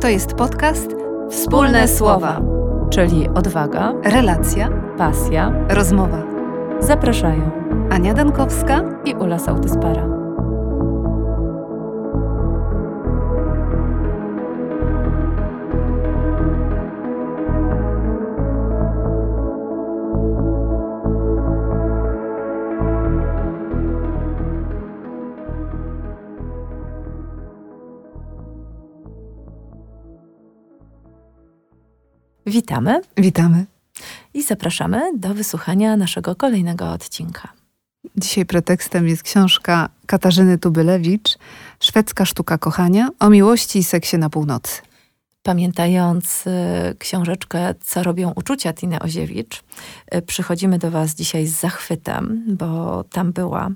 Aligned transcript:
To 0.00 0.08
jest 0.08 0.34
podcast 0.34 0.96
Wspólne 1.30 1.88
Słowa, 1.88 2.40
czyli 2.90 3.28
odwaga, 3.28 3.92
relacja, 4.04 4.68
pasja, 4.98 5.52
rozmowa. 5.68 6.22
Zapraszają 6.80 7.50
Ania 7.90 8.14
Dankowska 8.14 8.82
i 9.04 9.14
Ula 9.14 9.38
Sautyspara. 9.38 10.09
Witamy. 32.50 33.00
Witamy. 33.16 33.66
I 34.34 34.42
zapraszamy 34.42 35.18
do 35.18 35.34
wysłuchania 35.34 35.96
naszego 35.96 36.34
kolejnego 36.34 36.90
odcinka. 36.90 37.48
Dzisiaj 38.16 38.46
pretekstem 38.46 39.08
jest 39.08 39.22
książka 39.22 39.88
Katarzyny 40.06 40.58
Tubylewicz, 40.58 41.38
Szwedzka 41.80 42.24
sztuka 42.24 42.58
kochania 42.58 43.08
o 43.18 43.30
miłości 43.30 43.78
i 43.78 43.84
seksie 43.84 44.18
na 44.18 44.30
północy. 44.30 44.82
Pamiętając 45.42 46.46
y, 46.46 46.50
książeczkę 46.98 47.74
Co 47.80 48.02
robią 48.02 48.32
uczucia 48.36 48.72
Tiny 48.72 48.98
Oziewicz, 48.98 49.62
y, 50.14 50.22
przychodzimy 50.22 50.78
do 50.78 50.90
Was 50.90 51.14
dzisiaj 51.14 51.46
z 51.46 51.60
zachwytem, 51.60 52.44
bo 52.48 53.04
tam 53.04 53.32
była 53.32 53.70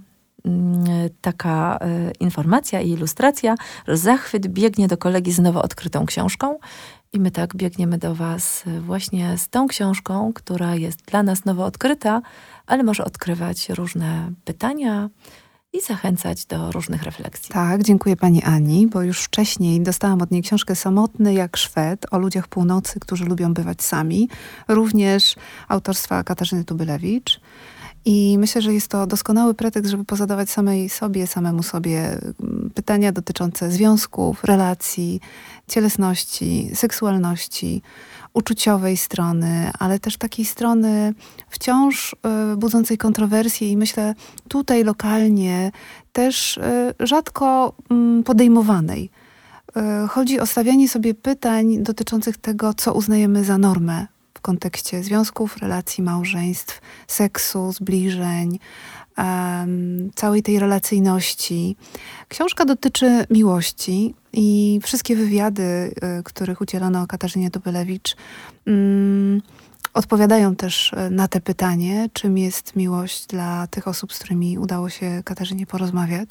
mm, 0.44 0.84
taka 1.20 1.78
y, 2.10 2.12
informacja 2.20 2.80
i 2.80 2.90
ilustracja, 2.90 3.54
że 3.88 3.96
zachwyt 3.96 4.46
biegnie 4.46 4.88
do 4.88 4.96
kolegi 4.96 5.32
z 5.32 5.38
nowo 5.38 5.62
odkrytą 5.62 6.06
książką 6.06 6.58
i 7.14 7.20
my 7.20 7.30
tak 7.30 7.56
biegniemy 7.56 7.98
do 7.98 8.14
Was 8.14 8.64
właśnie 8.80 9.38
z 9.38 9.48
tą 9.48 9.68
książką, 9.68 10.32
która 10.32 10.74
jest 10.74 11.02
dla 11.04 11.22
nas 11.22 11.44
nowo 11.44 11.64
odkryta, 11.64 12.22
ale 12.66 12.82
może 12.82 13.04
odkrywać 13.04 13.68
różne 13.68 14.32
pytania 14.44 15.10
i 15.72 15.80
zachęcać 15.80 16.46
do 16.46 16.72
różnych 16.72 17.02
refleksji. 17.02 17.52
Tak, 17.52 17.82
dziękuję 17.82 18.16
Pani 18.16 18.42
Ani, 18.42 18.86
bo 18.86 19.02
już 19.02 19.22
wcześniej 19.22 19.80
dostałam 19.80 20.22
od 20.22 20.30
niej 20.30 20.42
książkę 20.42 20.76
Samotny 20.76 21.34
jak 21.34 21.56
Szwed 21.56 22.06
o 22.10 22.18
ludziach 22.18 22.48
północy, 22.48 23.00
którzy 23.00 23.24
lubią 23.24 23.54
bywać 23.54 23.82
sami, 23.82 24.28
również 24.68 25.36
autorstwa 25.68 26.24
Katarzyny 26.24 26.64
Tubylewicz. 26.64 27.40
I 28.04 28.38
myślę, 28.38 28.62
że 28.62 28.74
jest 28.74 28.88
to 28.88 29.06
doskonały 29.06 29.54
pretekst, 29.54 29.90
żeby 29.90 30.04
pozadawać 30.04 30.50
samej 30.50 30.88
sobie, 30.88 31.26
samemu 31.26 31.62
sobie 31.62 31.98
mm, 32.00 32.70
pytania 32.74 33.12
dotyczące 33.12 33.70
związków, 33.70 34.44
relacji, 34.44 35.20
cielesności, 35.68 36.70
seksualności, 36.74 37.82
uczuciowej 38.34 38.96
strony, 38.96 39.70
ale 39.78 39.98
też 39.98 40.16
takiej 40.16 40.44
strony 40.44 41.14
wciąż 41.48 42.12
y, 42.52 42.56
budzącej 42.56 42.98
kontrowersje 42.98 43.72
i 43.72 43.76
myślę 43.76 44.14
tutaj 44.48 44.84
lokalnie 44.84 45.72
też 46.12 46.56
y, 46.56 46.60
rzadko 47.00 47.74
y, 48.20 48.22
podejmowanej. 48.22 49.10
Y, 50.04 50.08
chodzi 50.08 50.40
o 50.40 50.46
stawianie 50.46 50.88
sobie 50.88 51.14
pytań 51.14 51.82
dotyczących 51.82 52.36
tego, 52.36 52.74
co 52.74 52.94
uznajemy 52.94 53.44
za 53.44 53.58
normę 53.58 54.13
kontekście 54.44 55.02
związków, 55.02 55.56
relacji, 55.56 56.04
małżeństw, 56.04 56.80
seksu, 57.06 57.72
zbliżeń, 57.72 58.58
um, 59.18 60.10
całej 60.14 60.42
tej 60.42 60.58
relacyjności. 60.58 61.76
Książka 62.28 62.64
dotyczy 62.64 63.26
miłości 63.30 64.14
i 64.32 64.80
wszystkie 64.82 65.16
wywiady, 65.16 65.62
y, 65.62 66.22
których 66.22 66.60
udzielono 66.60 67.06
Katarzynie 67.06 67.50
Dobylewicz, 67.50 68.16
um, 68.66 69.42
odpowiadają 69.94 70.56
też 70.56 70.92
y, 70.92 71.10
na 71.10 71.28
te 71.28 71.40
pytanie, 71.40 72.08
czym 72.12 72.38
jest 72.38 72.76
miłość 72.76 73.26
dla 73.26 73.66
tych 73.66 73.88
osób, 73.88 74.12
z 74.12 74.18
którymi 74.18 74.58
udało 74.58 74.88
się 74.90 75.22
Katarzynie 75.24 75.66
porozmawiać. 75.66 76.28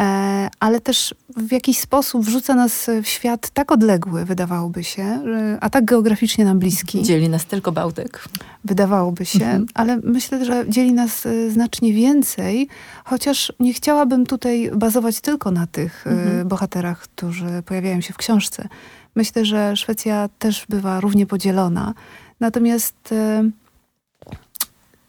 E, 0.00 0.48
ale 0.60 0.80
też 0.80 1.14
w 1.36 1.52
jakiś 1.52 1.78
sposób 1.78 2.24
wrzuca 2.24 2.54
nas 2.54 2.90
w 3.02 3.06
świat 3.06 3.50
tak 3.50 3.72
odległy, 3.72 4.24
wydawałoby 4.24 4.84
się, 4.84 5.22
a 5.60 5.70
tak 5.70 5.84
geograficznie 5.84 6.44
nam 6.44 6.58
bliski. 6.58 7.02
Dzieli 7.02 7.28
nas 7.28 7.44
tylko 7.44 7.72
Bałtyk. 7.72 8.24
Wydawałoby 8.64 9.24
się, 9.24 9.44
mhm. 9.44 9.66
ale 9.74 9.96
myślę, 9.96 10.44
że 10.44 10.64
dzieli 10.68 10.92
nas 10.92 11.26
e, 11.26 11.50
znacznie 11.50 11.92
więcej, 11.92 12.68
chociaż 13.04 13.52
nie 13.60 13.72
chciałabym 13.72 14.26
tutaj 14.26 14.70
bazować 14.74 15.20
tylko 15.20 15.50
na 15.50 15.66
tych 15.66 16.06
e, 16.06 16.10
mhm. 16.10 16.48
bohaterach, 16.48 16.98
którzy 16.98 17.62
pojawiają 17.66 18.00
się 18.00 18.12
w 18.12 18.16
książce. 18.16 18.68
Myślę, 19.14 19.44
że 19.44 19.76
Szwecja 19.76 20.28
też 20.38 20.66
bywa 20.68 21.00
równie 21.00 21.26
podzielona. 21.26 21.94
Natomiast 22.40 23.14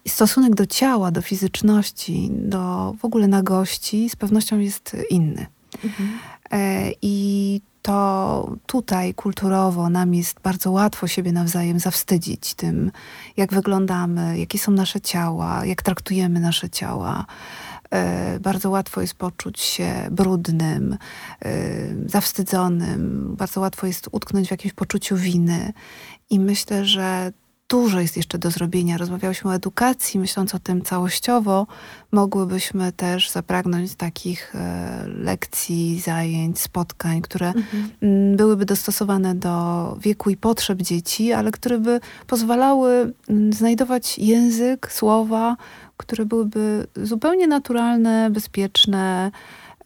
stosunek 0.07 0.55
do 0.55 0.65
ciała, 0.65 1.11
do 1.11 1.21
fizyczności, 1.21 2.29
do 2.31 2.93
w 2.99 3.05
ogóle 3.05 3.27
nagości 3.27 4.09
z 4.09 4.15
pewnością 4.15 4.59
jest 4.59 4.97
inny. 5.09 5.45
Mhm. 5.83 6.19
E, 6.51 6.91
I 7.01 7.61
to 7.81 8.55
tutaj 8.65 9.13
kulturowo 9.13 9.89
nam 9.89 10.13
jest 10.13 10.39
bardzo 10.39 10.71
łatwo 10.71 11.07
siebie 11.07 11.31
nawzajem 11.31 11.79
zawstydzić 11.79 12.53
tym, 12.53 12.91
jak 13.37 13.53
wyglądamy, 13.53 14.39
jakie 14.39 14.59
są 14.59 14.71
nasze 14.71 15.01
ciała, 15.01 15.65
jak 15.65 15.81
traktujemy 15.81 16.39
nasze 16.39 16.69
ciała. 16.69 17.25
E, 17.91 18.39
bardzo 18.39 18.69
łatwo 18.69 19.01
jest 19.01 19.13
poczuć 19.13 19.59
się 19.61 20.07
brudnym, 20.11 20.97
e, 21.45 21.49
zawstydzonym, 22.05 23.35
bardzo 23.37 23.61
łatwo 23.61 23.87
jest 23.87 24.09
utknąć 24.11 24.47
w 24.47 24.51
jakimś 24.51 24.73
poczuciu 24.73 25.17
winy. 25.17 25.73
I 26.29 26.39
myślę, 26.39 26.85
że 26.85 27.31
dużo 27.73 27.99
jest 27.99 28.17
jeszcze 28.17 28.37
do 28.37 28.51
zrobienia. 28.51 28.97
Rozmawiałyśmy 28.97 29.51
o 29.51 29.55
edukacji, 29.55 30.19
myśląc 30.19 30.55
o 30.55 30.59
tym 30.59 30.81
całościowo, 30.81 31.67
mogłybyśmy 32.11 32.91
też 32.91 33.29
zapragnąć 33.29 33.95
takich 33.95 34.55
e, 34.55 35.05
lekcji, 35.07 35.99
zajęć, 35.99 36.59
spotkań, 36.59 37.21
które 37.21 37.47
mhm. 37.47 37.89
m, 38.01 38.37
byłyby 38.37 38.65
dostosowane 38.65 39.35
do 39.35 39.97
wieku 40.01 40.29
i 40.29 40.37
potrzeb 40.37 40.81
dzieci, 40.81 41.33
ale 41.33 41.51
które 41.51 41.79
by 41.79 41.99
pozwalały 42.27 43.13
m, 43.29 43.53
znajdować 43.53 44.19
język, 44.19 44.91
słowa, 44.91 45.57
które 45.97 46.25
byłyby 46.25 46.87
zupełnie 46.95 47.47
naturalne, 47.47 48.29
bezpieczne, 48.29 49.31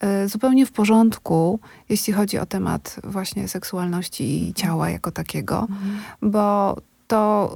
e, 0.00 0.28
zupełnie 0.28 0.66
w 0.66 0.72
porządku, 0.72 1.60
jeśli 1.88 2.12
chodzi 2.12 2.38
o 2.38 2.46
temat 2.46 2.96
właśnie 3.04 3.48
seksualności 3.48 4.48
i 4.48 4.54
ciała 4.54 4.90
jako 4.90 5.10
takiego, 5.10 5.60
mhm. 5.60 5.98
bo 6.22 6.76
to 7.08 7.54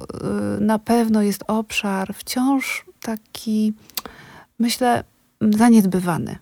y, 0.57 0.61
na 0.61 0.79
pewno 0.79 1.21
jest 1.21 1.43
obszar 1.47 2.13
wciąż 2.13 2.85
taki, 3.01 3.73
myślę, 4.59 5.03
zaniedbywany. 5.41 6.37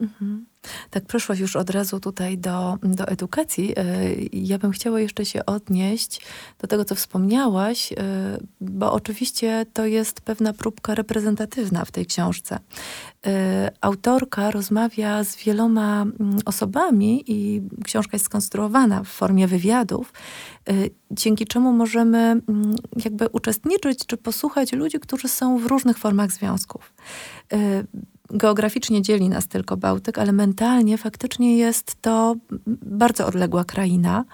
Mhm. 0.00 0.46
Tak 0.90 1.06
przeszłaś 1.06 1.38
już 1.38 1.56
od 1.56 1.70
razu 1.70 2.00
tutaj 2.00 2.38
do, 2.38 2.78
do 2.82 3.08
edukacji. 3.08 3.72
E, 3.76 3.84
ja 4.32 4.58
bym 4.58 4.70
chciała 4.70 5.00
jeszcze 5.00 5.24
się 5.24 5.46
odnieść 5.46 6.20
do 6.58 6.66
tego, 6.66 6.84
co 6.84 6.94
wspomniałaś, 6.94 7.92
e, 7.92 7.96
bo 8.60 8.92
oczywiście 8.92 9.66
to 9.72 9.86
jest 9.86 10.20
pewna 10.20 10.52
próbka 10.52 10.94
reprezentatywna 10.94 11.84
w 11.84 11.90
tej 11.90 12.06
książce. 12.06 12.58
E, 13.26 13.70
autorka 13.80 14.50
rozmawia 14.50 15.24
z 15.24 15.36
wieloma 15.36 16.02
mm, 16.02 16.38
osobami 16.44 17.24
i 17.26 17.62
książka 17.84 18.10
jest 18.12 18.24
skonstruowana 18.24 19.02
w 19.02 19.08
formie 19.08 19.46
wywiadów, 19.46 20.12
dzięki 21.10 21.46
czemu 21.46 21.72
możemy 21.72 22.18
mm, 22.18 22.76
jakby 23.04 23.28
uczestniczyć 23.28 24.06
czy 24.06 24.16
posłuchać 24.16 24.72
ludzi, 24.72 25.00
którzy 25.00 25.28
są 25.28 25.58
w 25.58 25.66
różnych 25.66 25.98
formach 25.98 26.32
związków 26.32 26.92
geograficznie 28.30 29.02
dzieli 29.02 29.28
nas 29.28 29.46
tylko 29.48 29.76
Bałtyk, 29.76 30.18
ale 30.18 30.32
mentalnie 30.32 30.98
faktycznie 30.98 31.56
jest 31.56 32.02
to 32.02 32.36
bardzo 32.82 33.26
odległa 33.26 33.64
kraina. 33.64 34.24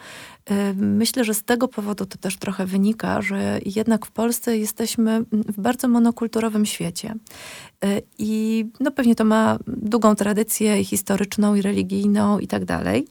Y, 0.51 0.75
myślę, 0.77 1.25
że 1.25 1.35
z 1.35 1.43
tego 1.43 1.69
powodu 1.69 2.07
to 2.07 2.19
też 2.19 2.37
trochę 2.37 2.67
wynika, 2.67 3.23
że 3.23 3.61
jednak 3.67 4.07
w 4.07 4.11
Polsce 4.11 4.59
jesteśmy 4.59 5.25
w 5.33 5.61
bardzo 5.61 5.89
monokulturowym 5.89 6.67
świecie. 6.67 7.15
Y, 7.85 8.03
I 8.19 8.67
no 8.81 8.91
pewnie 8.91 9.15
to 9.15 9.25
ma 9.25 9.59
długą 9.67 10.15
tradycję 10.15 10.85
historyczną 10.85 11.55
i 11.55 11.63
religijną 11.63 12.39
i 12.39 12.47
tak 12.47 12.65
dalej. 12.65 13.07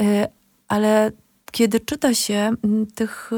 Y, 0.00 0.26
ale 0.68 1.12
kiedy 1.52 1.80
czyta 1.80 2.14
się 2.14 2.52
tych 2.94 3.30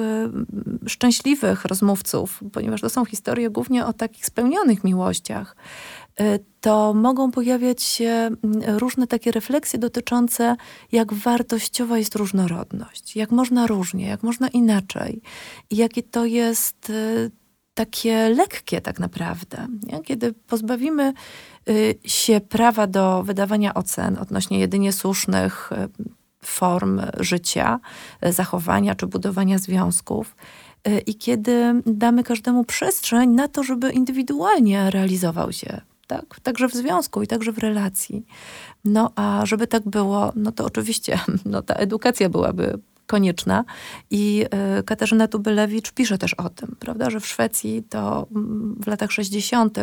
szczęśliwych 0.87 1.65
rozmówców, 1.65 2.41
ponieważ 2.53 2.81
to 2.81 2.91
są 2.91 3.05
historie 3.05 3.51
głównie 3.51 3.87
o 3.87 3.93
takich 3.93 4.27
spełnionych 4.27 4.85
miłościach, 4.85 5.57
to 6.61 6.95
mogą 6.95 7.31
pojawiać 7.31 7.83
się 7.83 8.09
mm, 8.09 8.37
różne 8.79 9.07
takie 9.07 9.33
refleksje 9.33 9.79
dotyczące, 9.79 10.57
jak 10.93 11.13
wartościowa 11.13 11.99
jest 11.99 12.15
różnorodność, 12.15 13.17
jak 13.17 13.31
można 13.31 13.67
różnie, 13.67 14.07
jak 14.07 14.23
można 14.23 14.49
inaczej, 14.49 15.23
jakie 15.71 16.03
to 16.03 16.25
jest 16.25 16.91
y, 16.91 17.31
takie 17.75 18.29
lekkie 18.29 18.81
tak 18.81 18.99
naprawdę. 19.01 19.67
Nie? 19.83 20.01
Kiedy 20.01 20.33
pozbawimy 20.33 21.13
y, 21.69 21.95
się 22.05 22.41
prawa 22.41 22.87
do 22.87 23.23
wydawania 23.23 23.75
ocen 23.75 24.19
odnośnie 24.19 24.59
jedynie 24.59 24.93
słusznych 24.93 25.71
form 26.45 27.01
życia, 27.21 27.81
zachowania 28.23 28.95
czy 28.95 29.07
budowania 29.07 29.59
związków. 29.59 30.37
I 31.07 31.15
kiedy 31.15 31.83
damy 31.87 32.25
każdemu 32.25 32.65
przestrzeń 32.65 33.31
na 33.31 33.49
to, 33.49 33.63
żeby 33.63 33.93
indywidualnie 33.93 34.91
realizował 34.91 35.53
się 35.53 35.81
tak? 36.07 36.41
Także 36.41 36.69
w 36.69 36.73
związku 36.73 37.23
i 37.23 37.27
także 37.27 37.53
w 37.53 37.59
relacji. 37.59 38.27
No 38.85 39.13
a 39.17 39.47
żeby 39.47 39.67
tak 39.67 39.89
było, 39.89 40.33
no 40.37 40.53
to 40.53 40.65
oczywiście 40.65 41.19
no, 41.45 41.63
ta 41.63 41.75
edukacja 41.75 42.29
byłaby 42.29 42.79
konieczna. 43.07 43.65
I 44.11 44.45
y, 44.79 44.83
Katarzyna 44.83 45.29
Tubylewicz 45.29 45.93
pisze 45.93 46.19
też 46.19 46.35
o 46.35 46.49
tym, 46.49 46.77
prawda, 46.79 47.11
że 47.11 47.21
w 47.21 47.27
Szwecji 47.27 47.83
to 47.89 48.27
mm, 48.31 48.77
w 48.85 48.87
latach 48.87 49.13
60. 49.13 49.79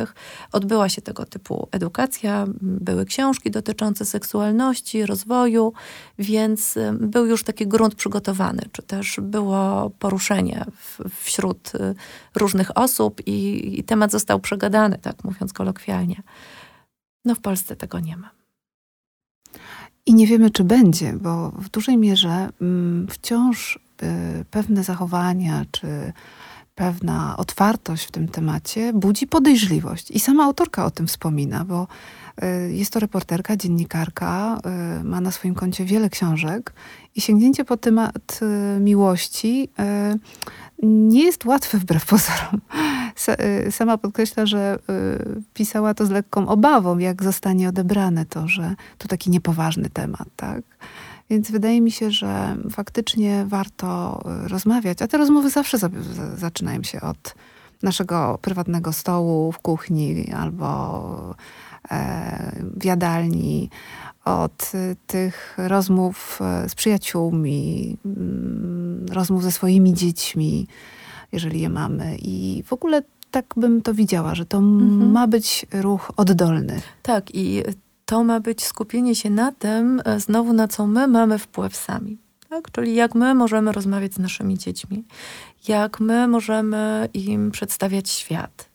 odbyła 0.51 0.89
się 0.89 1.01
tego 1.01 1.25
typu 1.25 1.67
edukacja, 1.71 2.45
były 2.61 3.05
książki 3.05 3.51
dotyczące 3.51 4.05
seksualności, 4.05 5.05
rozwoju, 5.05 5.73
więc 6.19 6.77
y, 6.77 6.93
był 6.99 7.25
już 7.25 7.43
taki 7.43 7.67
grunt 7.67 7.95
przygotowany, 7.95 8.61
czy 8.71 8.81
też 8.81 9.19
było 9.21 9.89
poruszenie 9.99 10.65
w, 10.71 10.99
wśród 11.23 11.75
y, 11.75 11.95
różnych 12.35 12.77
osób 12.77 13.21
i, 13.27 13.79
i 13.79 13.83
temat 13.83 14.11
został 14.11 14.39
przegadany, 14.39 14.97
tak 15.01 15.23
mówiąc 15.23 15.53
kolokwialnie. 15.53 16.23
No 17.25 17.35
w 17.35 17.39
Polsce 17.39 17.75
tego 17.75 17.99
nie 17.99 18.17
ma. 18.17 18.42
I 20.05 20.13
nie 20.13 20.27
wiemy, 20.27 20.49
czy 20.49 20.63
będzie, 20.63 21.13
bo 21.13 21.49
w 21.49 21.69
dużej 21.69 21.97
mierze 21.97 22.49
mm, 22.61 23.07
wciąż 23.09 23.79
y, 24.03 24.45
pewne 24.51 24.83
zachowania 24.83 25.65
czy 25.71 26.13
pewna 26.75 27.37
otwartość 27.37 28.05
w 28.05 28.11
tym 28.11 28.27
temacie 28.27 28.93
budzi 28.93 29.27
podejrzliwość. 29.27 30.11
I 30.11 30.19
sama 30.19 30.43
autorka 30.43 30.85
o 30.85 30.91
tym 30.91 31.07
wspomina, 31.07 31.65
bo 31.65 31.87
y, 32.43 32.73
jest 32.73 32.93
to 32.93 32.99
reporterka, 32.99 33.57
dziennikarka, 33.57 34.59
y, 35.01 35.03
ma 35.03 35.21
na 35.21 35.31
swoim 35.31 35.55
koncie 35.55 35.85
wiele 35.85 36.09
książek 36.09 36.73
i 37.15 37.21
sięgnięcie 37.21 37.65
po 37.65 37.77
temat 37.77 38.39
miłości 38.79 39.69
nie 40.83 41.23
jest 41.23 41.45
łatwe 41.45 41.77
wbrew 41.77 42.05
pozorom. 42.05 42.61
Y, 43.67 43.71
sama 43.71 43.97
podkreśla, 43.97 44.45
że 44.45 44.79
y, 44.89 45.41
pisała 45.53 45.93
to 45.93 46.05
z 46.05 46.09
lekką 46.09 46.47
obawą, 46.47 46.97
jak 46.97 47.23
zostanie 47.23 47.69
odebrane 47.69 48.25
to, 48.25 48.47
że 48.47 48.75
to 48.97 49.07
taki 49.07 49.29
niepoważny 49.29 49.89
temat, 49.89 50.27
tak? 50.35 50.61
Więc 51.29 51.51
wydaje 51.51 51.81
mi 51.81 51.91
się, 51.91 52.11
że 52.11 52.55
faktycznie 52.71 53.45
warto 53.47 54.21
y, 54.45 54.47
rozmawiać, 54.47 55.01
a 55.01 55.07
te 55.07 55.17
rozmowy 55.17 55.49
zawsze 55.49 55.77
zaczynają 56.35 56.83
się 56.83 57.01
od 57.01 57.35
naszego 57.83 58.39
prywatnego 58.41 58.93
stołu 58.93 59.51
w 59.51 59.59
kuchni 59.59 60.31
albo 60.31 61.35
e, 61.91 62.51
w 62.77 62.85
jadalni, 62.85 63.69
od 64.25 64.71
tych 65.07 65.57
rozmów 65.57 66.39
e, 66.41 66.69
z 66.69 66.75
przyjaciółmi, 66.75 67.97
mm, 68.05 69.05
rozmów 69.11 69.43
ze 69.43 69.51
swoimi 69.51 69.93
dziećmi, 69.93 70.67
jeżeli 71.33 71.61
je 71.61 71.69
mamy. 71.69 72.17
I 72.21 72.63
w 72.65 72.73
ogóle 72.73 73.01
tak 73.31 73.53
bym 73.57 73.81
to 73.81 73.93
widziała, 73.93 74.35
że 74.35 74.45
to 74.45 74.57
mhm. 74.57 75.11
ma 75.11 75.27
być 75.27 75.65
ruch 75.73 76.11
oddolny. 76.17 76.81
Tak, 77.01 77.35
i 77.35 77.63
to 78.05 78.23
ma 78.23 78.39
być 78.39 78.63
skupienie 78.63 79.15
się 79.15 79.29
na 79.29 79.51
tym, 79.51 80.01
e, 80.05 80.19
znowu 80.19 80.53
na 80.53 80.67
co 80.67 80.87
my 80.87 81.07
mamy 81.07 81.39
wpływ 81.39 81.75
sami. 81.75 82.17
Tak? 82.49 82.71
Czyli 82.71 82.95
jak 82.95 83.15
my 83.15 83.35
możemy 83.35 83.71
rozmawiać 83.71 84.13
z 84.13 84.19
naszymi 84.19 84.57
dziećmi, 84.57 85.03
jak 85.67 85.99
my 85.99 86.27
możemy 86.27 87.09
im 87.13 87.51
przedstawiać 87.51 88.09
świat 88.09 88.72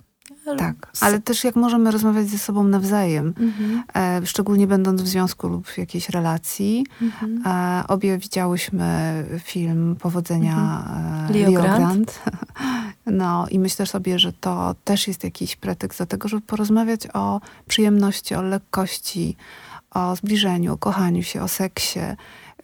tak, 0.57 0.93
ale 1.01 1.21
też 1.21 1.45
jak 1.45 1.57
możemy 1.57 1.91
rozmawiać 1.91 2.29
ze 2.29 2.39
sobą 2.39 2.65
nawzajem, 2.65 3.35
mhm. 3.41 3.83
e, 3.97 4.27
szczególnie 4.27 4.67
będąc 4.67 5.03
w 5.03 5.09
związku 5.09 5.49
lub 5.49 5.69
w 5.69 5.79
jakiejś 5.79 6.09
relacji. 6.09 6.87
Mhm. 7.03 7.43
E, 7.47 7.85
obie 7.89 8.19
widziałyśmy 8.19 9.25
film 9.45 9.97
Powodzenia 10.01 10.85
mhm. 10.87 11.33
Leo, 11.35 11.51
Leo 11.51 11.63
Grant. 11.63 11.79
Grant. 11.79 12.21
No 13.11 13.47
i 13.51 13.59
myślę 13.59 13.87
sobie, 13.87 14.19
że 14.19 14.33
to 14.33 14.75
też 14.85 15.09
jest 15.09 15.25
jakiś 15.25 15.57
pretekst 15.57 15.99
do 15.99 16.07
tego, 16.07 16.29
żeby 16.29 16.43
porozmawiać 16.43 17.01
o 17.15 17.41
przyjemności, 17.69 18.35
o 18.35 18.43
lekkości, 18.43 19.37
o 19.91 20.17
zbliżeniu, 20.17 20.73
o 20.73 20.79
kochaniu 20.79 21.23
się, 21.23 21.43
o 21.43 21.49
seksie 21.49 22.01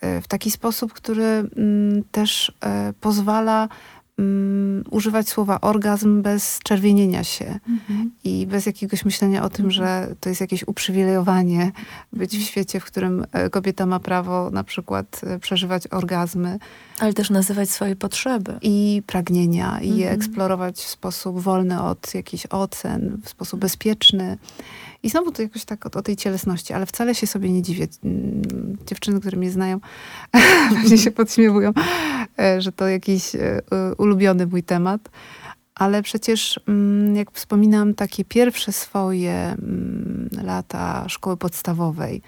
e, 0.01 0.21
w 0.21 0.29
taki 0.29 0.51
sposób, 0.51 0.93
który 0.93 1.25
mm, 1.25 2.05
też 2.13 2.53
e, 2.61 2.93
pozwala 3.01 3.69
um, 4.19 4.85
używać 4.91 5.29
słowa 5.29 5.61
orgazm 5.61 6.23
bez 6.23 6.59
czerwienienia 6.63 7.25
się 7.25 7.59
mhm. 7.69 8.11
i 8.25 8.47
bez 8.47 8.67
jakiegoś 8.67 9.05
myślenia 9.05 9.45
o 9.45 9.49
tym, 9.49 9.67
mhm. 9.67 9.71
że 9.71 10.15
to 10.21 10.29
jest 10.29 10.41
jakieś 10.41 10.69
uprzywilejowanie 10.69 11.73
być 12.13 12.31
w 12.31 12.35
mhm. 12.35 12.43
świecie, 12.43 12.81
w 12.81 12.85
którym 12.85 13.27
e, 13.33 13.51
kobieta 13.51 13.87
ma 13.87 14.01
prawo 14.01 14.51
na 14.51 14.65
przykład 14.65 15.21
e, 15.25 15.39
przeżywać 15.39 15.87
orgazmy. 15.87 16.59
Ale 16.99 17.13
też 17.13 17.31
nazywać 17.31 17.71
swoje 17.71 17.97
potrzeby. 17.97 18.59
I 18.63 19.03
pragnienia, 19.07 19.81
i 19.81 19.97
je 19.97 20.11
eksplorować 20.11 20.77
w 20.77 20.89
sposób 20.89 21.41
wolny 21.41 21.83
od 21.83 22.15
jakichś 22.15 22.47
ocen, 22.47 23.21
w 23.25 23.29
sposób 23.29 23.61
bezpieczny. 23.61 24.39
I 25.05 25.11
znowu 25.11 25.33
to 25.33 25.43
jakoś 25.43 25.65
tak 25.65 25.87
o, 25.87 25.91
o, 25.99 26.03
tej 26.03 26.17
cielesności, 26.17 26.73
ale 26.73 26.87
wcale 26.87 27.15
się 27.15 27.27
sobie 27.27 27.51
nie 27.51 27.63
dziwię. 27.63 27.87
Mm, 28.05 28.43
dziewczyny, 28.87 29.21
które 29.21 29.39
mnie 29.39 29.51
znają, 29.51 29.81
właśnie 30.71 30.99
się 30.99 31.11
podśmiewują, 31.11 31.73
e, 32.39 32.61
że 32.61 32.73
to 32.73 32.89
jakiś 32.89 33.35
e, 33.35 33.61
ulubiony 33.99 34.47
mój 34.47 34.63
temat. 34.63 35.09
Ale 35.75 36.03
przecież, 36.03 36.61
mm, 36.69 37.17
jak 37.17 37.31
wspominam, 37.33 37.95
takie 37.95 38.25
pierwsze 38.25 38.73
swoje 38.73 39.33
mm, 39.33 40.29
lata 40.43 41.09
szkoły 41.09 41.37
podstawowej, 41.37 42.23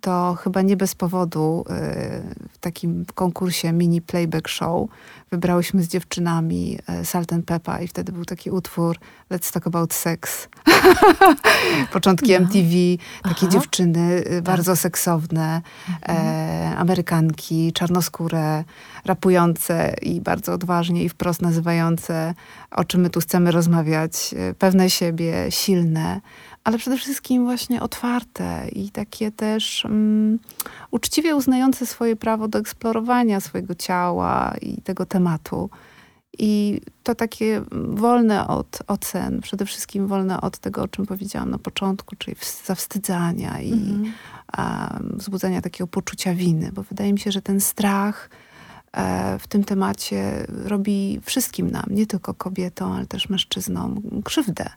to 0.00 0.34
chyba 0.34 0.62
nie 0.62 0.76
bez 0.76 0.94
powodu 0.94 1.64
y, 1.70 2.48
w 2.52 2.58
takim 2.58 3.04
konkursie 3.14 3.72
mini 3.72 4.02
playback 4.02 4.48
show 4.48 4.88
wybrałyśmy 5.30 5.82
z 5.82 5.88
dziewczynami 5.88 6.78
y, 7.00 7.04
Salt 7.04 7.32
and 7.32 7.44
Peppa 7.44 7.80
i 7.80 7.88
wtedy 7.88 8.12
był 8.12 8.24
taki 8.24 8.50
utwór 8.50 8.96
Let's 9.30 9.52
Talk 9.52 9.66
About 9.66 9.94
Sex. 9.94 10.48
Początki 11.92 12.32
no. 12.32 12.38
MTV, 12.38 12.70
takie 13.22 13.46
Aha. 13.46 13.48
dziewczyny 13.48 14.12
y, 14.18 14.24
tak. 14.24 14.42
bardzo 14.42 14.76
seksowne, 14.76 15.62
mhm. 15.88 16.18
e, 16.18 16.76
Amerykanki, 16.76 17.72
czarnoskóre, 17.72 18.64
rapujące 19.04 19.94
i 20.02 20.20
bardzo 20.20 20.52
odważnie 20.52 21.04
i 21.04 21.08
wprost 21.08 21.42
nazywające, 21.42 22.34
o 22.70 22.84
czym 22.84 23.00
my 23.00 23.10
tu 23.10 23.20
chcemy 23.20 23.50
rozmawiać, 23.50 24.34
pewne 24.58 24.90
siebie, 24.90 25.46
silne 25.50 26.20
ale 26.66 26.78
przede 26.78 26.96
wszystkim 26.96 27.44
właśnie 27.44 27.82
otwarte 27.82 28.68
i 28.72 28.90
takie 28.90 29.32
też 29.32 29.84
um, 29.84 30.38
uczciwie 30.90 31.36
uznające 31.36 31.86
swoje 31.86 32.16
prawo 32.16 32.48
do 32.48 32.58
eksplorowania 32.58 33.40
swojego 33.40 33.74
ciała 33.74 34.54
i 34.62 34.82
tego 34.82 35.06
tematu. 35.06 35.70
I 36.38 36.80
to 37.02 37.14
takie 37.14 37.62
wolne 37.72 38.48
od 38.48 38.78
ocen, 38.86 39.40
przede 39.40 39.66
wszystkim 39.66 40.06
wolne 40.06 40.40
od 40.40 40.58
tego, 40.58 40.82
o 40.82 40.88
czym 40.88 41.06
powiedziałam 41.06 41.50
na 41.50 41.58
początku, 41.58 42.16
czyli 42.16 42.36
zawstydzania 42.64 43.60
i 43.60 43.72
mm 43.72 44.12
um, 44.58 45.14
wzbudzania 45.18 45.60
takiego 45.60 45.86
poczucia 45.86 46.34
winy, 46.34 46.70
bo 46.72 46.82
wydaje 46.82 47.12
mi 47.12 47.18
się, 47.18 47.32
że 47.32 47.42
ten 47.42 47.60
strach 47.60 48.30
e, 48.92 49.38
w 49.38 49.46
tym 49.46 49.64
temacie 49.64 50.46
robi 50.64 51.20
wszystkim 51.24 51.70
nam, 51.70 51.84
nie 51.90 52.06
tylko 52.06 52.34
kobietom, 52.34 52.92
ale 52.92 53.06
też 53.06 53.28
mężczyznom, 53.28 54.02
krzywdę 54.24 54.70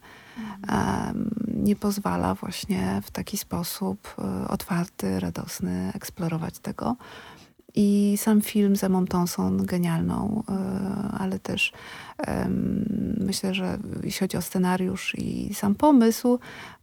nie 1.47 1.75
pozwala 1.75 2.35
właśnie 2.35 3.01
w 3.03 3.11
taki 3.11 3.37
sposób 3.37 4.15
e, 4.17 4.47
otwarty, 4.47 5.19
radosny 5.19 5.91
eksplorować 5.95 6.59
tego. 6.59 6.95
I 7.75 8.15
sam 8.17 8.41
film 8.41 8.75
z 8.75 8.83
Emą 8.83 9.05
Thompson 9.05 9.65
genialną, 9.65 10.43
e, 10.49 10.53
ale 11.19 11.39
też 11.39 11.73
myślę, 13.19 13.53
że 13.53 13.77
jeśli 14.03 14.19
chodzi 14.19 14.37
o 14.37 14.41
scenariusz 14.41 15.15
i 15.17 15.53
sam 15.53 15.75
pomysł, 15.75 16.39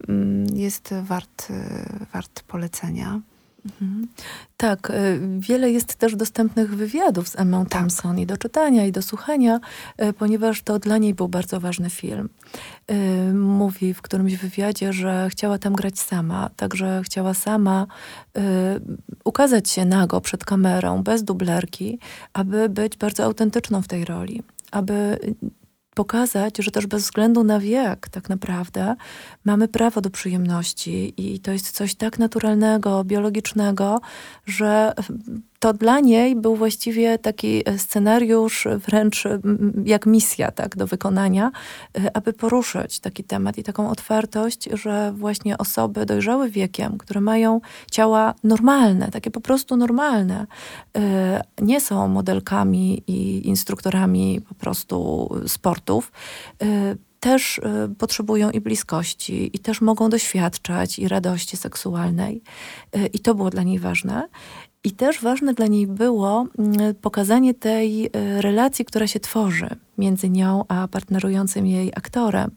mm, 0.09 0.47
jest 0.57 0.95
wart, 1.03 1.49
e, 1.51 2.07
wart 2.13 2.43
polecenia. 2.43 3.21
Mhm. 3.81 4.09
Tak, 4.57 4.91
y, 4.91 5.21
wiele 5.39 5.71
jest 5.71 5.95
też 5.95 6.17
dostępnych 6.17 6.77
wywiadów 6.77 7.29
z 7.29 7.37
Emmą 7.39 7.67
tak. 7.67 7.81
Thompson 7.81 8.19
i 8.19 8.27
do 8.27 8.37
czytania, 8.37 8.87
i 8.87 8.93
do 8.93 9.03
słuchania, 9.03 9.61
y, 10.03 10.13
ponieważ 10.13 10.63
to 10.63 10.79
dla 10.79 10.99
niej 10.99 11.15
był 11.15 11.29
bardzo 11.29 11.61
ważny 11.61 11.91
film. 11.91 12.29
Y, 12.91 13.35
mówi 13.35 13.95
w 13.95 14.03
którymś 14.03 14.37
wywiadzie, 14.37 14.93
że 14.93 15.29
chciała 15.31 15.59
tam 15.59 15.75
grać 15.75 15.99
sama, 15.99 16.51
także 16.57 17.03
chciała 17.05 17.35
sama 17.35 17.87
ukazać 19.25 19.71
się 19.71 19.85
nago 19.85 20.21
przed 20.21 20.45
kamerą, 20.45 21.03
bez 21.03 21.25
dublerki, 21.25 21.99
aby 22.33 22.69
być 22.69 22.97
bardzo 22.97 23.25
autentyczną 23.25 23.83
w 23.83 23.89
tej 23.89 24.05
roli 24.05 24.43
aby 24.71 25.19
pokazać, 25.97 26.57
że 26.59 26.71
też 26.71 26.87
bez 26.87 27.03
względu 27.03 27.45
na 27.45 27.61
wiek, 27.61 28.09
tak 28.09 28.29
naprawdę, 28.29 28.97
mamy 29.45 29.69
prawo 29.69 30.01
do 30.01 30.11
przyjemności 30.11 31.15
i 31.17 31.41
to 31.41 31.53
jest 31.53 31.71
coś 31.71 31.95
tak 31.95 32.19
naturalnego, 32.19 33.05
biologicznego, 33.05 34.01
że 34.47 34.93
to 35.59 35.73
dla 35.73 36.01
niej 36.01 36.37
był 36.37 36.57
właściwie 36.57 37.19
taki 37.19 37.63
scenariusz 37.77 38.67
wręcz 38.87 39.25
jak 39.85 40.07
misja 40.07 40.51
tak, 40.51 40.77
do 40.77 40.87
wykonania, 40.87 41.51
aby 42.15 42.33
poruszyć 42.33 43.01
taki 43.01 43.25
temat 43.25 43.59
i 43.59 43.63
taką 43.63 43.91
otwartość, 43.91 44.69
że 44.73 45.13
właśnie 45.17 45.59
osoby 45.59 46.07
dojrzałe 46.07 46.49
wiekiem, 46.49 46.99
które 46.99 47.21
mają 47.21 47.61
ciała 47.91 48.35
normalne, 48.45 49.11
takie 49.11 49.31
po 49.31 49.41
prostu 49.41 49.77
normalne, 49.77 50.47
nie 51.61 51.81
są 51.81 52.09
modelkami 52.09 53.03
i 53.07 53.49
instruktorami 53.49 54.41
po 54.49 54.55
prostu 54.55 55.29
sportów, 55.47 56.13
też 57.21 57.61
potrzebują 57.99 58.51
i 58.51 58.61
bliskości, 58.61 59.51
i 59.57 59.59
też 59.59 59.81
mogą 59.81 60.11
doświadczać 60.11 60.99
i 60.99 61.09
radości 61.09 61.57
seksualnej. 61.57 62.43
I 63.13 63.19
to 63.19 63.35
było 63.35 63.51
dla 63.51 63.63
niej 63.63 63.79
ważne. 63.79 64.29
I 64.87 64.93
też 64.93 65.21
ważne 65.21 65.55
dla 65.55 65.67
niej 65.67 65.87
było 65.87 66.47
mm, 66.59 66.95
pokazanie 66.95 67.55
tej 67.55 68.07
e, 68.07 68.11
relacji, 68.43 68.85
która 68.85 69.07
się 69.07 69.21
tworzy 69.21 69.69
między 69.99 70.31
nią 70.31 70.65
a 70.69 70.89
partnerującym 70.89 71.67
jej 71.67 71.93
aktorem. 71.97 72.51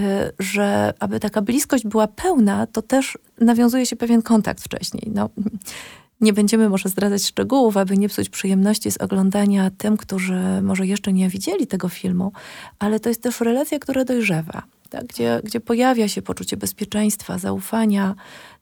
E, 0.00 0.32
że 0.38 0.94
aby 1.00 1.20
taka 1.20 1.42
bliskość 1.42 1.86
była 1.86 2.06
pełna, 2.06 2.66
to 2.66 2.82
też 2.82 3.18
nawiązuje 3.40 3.86
się 3.86 3.96
pewien 3.96 4.22
kontakt 4.22 4.64
wcześniej. 4.64 5.10
No, 5.14 5.28
nie 6.20 6.32
będziemy 6.32 6.68
może 6.68 6.88
zdradzać 6.88 7.24
szczegółów, 7.24 7.76
aby 7.76 7.98
nie 7.98 8.08
psuć 8.08 8.28
przyjemności 8.28 8.90
z 8.90 8.96
oglądania 8.96 9.70
tym, 9.78 9.96
którzy 9.96 10.62
może 10.62 10.86
jeszcze 10.86 11.12
nie 11.12 11.28
widzieli 11.28 11.66
tego 11.66 11.88
filmu, 11.88 12.32
ale 12.78 13.00
to 13.00 13.08
jest 13.08 13.22
też 13.22 13.40
relacja, 13.40 13.78
która 13.78 14.04
dojrzewa 14.04 14.62
tak, 14.88 15.06
gdzie, 15.06 15.40
gdzie 15.44 15.60
pojawia 15.60 16.08
się 16.08 16.22
poczucie 16.22 16.56
bezpieczeństwa, 16.56 17.38
zaufania, 17.38 18.14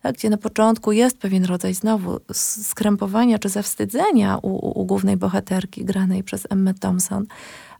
tak, 0.02 0.14
gdzie 0.14 0.30
na 0.30 0.36
początku 0.36 0.92
jest 0.92 1.18
pewien 1.18 1.44
rodzaj 1.44 1.74
znowu 1.74 2.20
skrępowania 2.32 3.38
czy 3.38 3.48
zawstydzenia 3.48 4.38
u, 4.42 4.80
u 4.80 4.84
głównej 4.84 5.16
bohaterki 5.16 5.84
granej 5.84 6.22
przez 6.22 6.46
Emma 6.50 6.74
Thompson, 6.74 7.26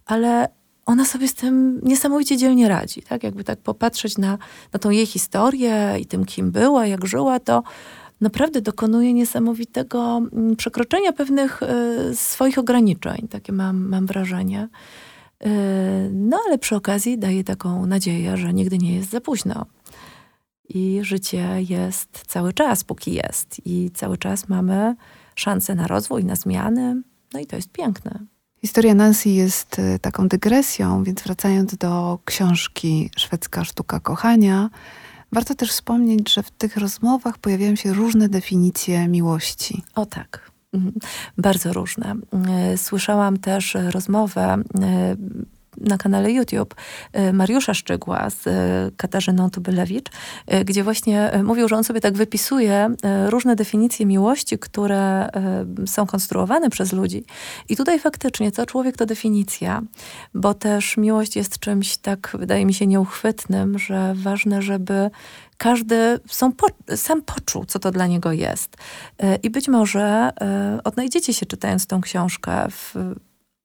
ale 0.07 0.49
ona 0.87 1.05
sobie 1.05 1.29
z 1.29 1.35
tym 1.35 1.81
niesamowicie 1.83 2.37
dzielnie 2.37 2.69
radzi. 2.69 3.03
Tak? 3.03 3.23
Jakby 3.23 3.45
tak 3.45 3.59
popatrzeć 3.59 4.19
na, 4.19 4.39
na 4.73 4.79
tą 4.79 4.91
jej 4.91 5.07
historię 5.07 5.97
i 6.01 6.07
tym, 6.07 6.25
kim 6.25 6.51
była, 6.51 6.87
jak 6.87 7.07
żyła, 7.07 7.41
to 7.41 7.63
naprawdę 8.21 8.61
dokonuje 8.61 9.13
niesamowitego 9.13 10.23
mm, 10.33 10.57
przekroczenia 10.57 11.13
pewnych 11.13 11.63
y, 11.63 12.17
swoich 12.17 12.59
ograniczeń. 12.59 13.29
Takie 13.31 13.53
mam, 13.53 13.89
mam 13.89 14.07
wrażenie. 14.07 14.69
Yy, 15.45 15.51
no 16.13 16.41
ale 16.47 16.59
przy 16.59 16.77
okazji 16.77 17.19
daje 17.19 17.45
taką 17.45 17.87
nadzieję, 17.87 18.37
że 18.37 18.55
nigdy 18.55 18.79
nie 18.79 18.95
jest 18.95 19.11
za 19.11 19.21
późno. 19.21 19.67
I 20.69 21.01
życie 21.03 21.49
jest 21.69 22.23
cały 22.27 22.53
czas, 22.53 22.85
póki 22.85 23.15
jest. 23.15 23.67
I 23.67 23.91
cały 23.95 24.19
czas 24.19 24.49
mamy 24.49 24.95
szansę 25.35 25.75
na 25.75 25.87
rozwój, 25.87 26.25
na 26.25 26.37
zmiany. 26.37 27.03
No 27.33 27.41
i 27.41 27.47
to 27.47 27.57
jest 27.57 27.73
piękne. 27.73 28.19
Historia 28.61 28.95
Nancy 28.95 29.29
jest 29.29 29.79
y, 29.79 29.99
taką 29.99 30.29
dygresją, 30.29 31.05
więc 31.05 31.23
wracając 31.23 31.77
do 31.77 32.19
książki 32.25 33.11
Szwedzka 33.17 33.65
Sztuka 33.65 34.01
Kochania, 34.01 34.71
warto 35.33 35.55
też 35.55 35.71
wspomnieć, 35.71 36.35
że 36.35 36.43
w 36.43 36.51
tych 36.51 36.77
rozmowach 36.77 37.39
pojawiają 37.39 37.77
się 37.77 37.93
różne 37.93 38.29
definicje 38.29 39.09
miłości. 39.09 39.83
O 39.95 40.07
tak. 40.07 40.54
Bardzo 41.39 41.73
różne. 41.73 42.15
E, 42.49 42.79
słyszałam 42.79 43.37
też 43.37 43.77
rozmowę 43.91 44.43
e, 44.45 45.17
na 45.81 45.99
kanale 45.99 46.33
YouTube 46.33 46.75
e, 47.13 47.33
Mariusza 47.33 47.75
Szczygła 47.75 48.31
z 48.31 48.45
Katarzyną 48.97 49.51
Tubylewicz, 49.51 50.09
gdzie 50.65 50.85
właśnie 50.85 51.31
mówił, 51.45 51.69
że 51.69 51.77
on 51.77 51.85
sobie 51.85 52.01
tak 52.01 52.15
wypisuje 52.15 52.95
różne 53.29 53.57
definicje 53.57 54.07
miłości, 54.07 54.59
które 54.59 55.29
są 55.87 56.07
konstruowane 56.07 56.71
przez 56.71 56.93
ludzi. 56.93 57.25
I 57.69 57.77
tutaj 57.77 58.01
faktycznie 58.01 58.53
co 58.53 58.67
człowiek 58.67 58.97
to 58.97 59.07
definicja, 59.07 59.83
bo 60.35 60.55
też 60.55 60.97
miłość 60.97 61.37
jest 61.37 61.59
czymś 61.59 61.97
tak, 61.97 62.37
wydaje 62.39 62.67
mi 62.67 62.75
się, 62.75 62.87
nieuchwytnym, 62.87 63.79
że 63.79 64.15
ważne, 64.15 64.63
żeby 64.63 65.11
każdy 65.57 66.21
po, 66.57 66.97
sam 66.97 67.23
poczuł, 67.23 67.65
co 67.65 67.79
to 67.79 67.91
dla 67.91 68.07
niego 68.07 68.33
jest. 68.33 68.77
E, 69.19 69.37
I 69.37 69.51
być 69.51 69.69
może 69.69 70.33
e, 70.41 70.79
odnajdziecie 70.85 71.35
się 71.35 71.47
czytając 71.47 71.87
tą 71.87 72.01
książkę 72.01 72.67
w 72.71 72.95